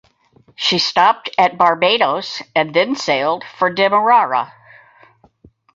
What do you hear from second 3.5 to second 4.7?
for Demerara.